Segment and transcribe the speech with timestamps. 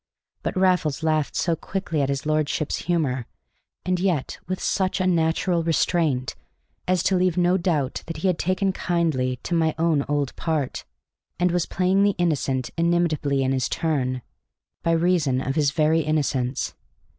[0.41, 3.27] But Raffles laughed so quickly at his lordship's humor,
[3.85, 6.33] and yet with such a natural restraint,
[6.87, 10.85] as to leave no doubt that he had taken kindly to my own old part,
[11.39, 14.23] and was playing the innocent inimitably in his turn,
[14.81, 16.73] by reason of his very innocence.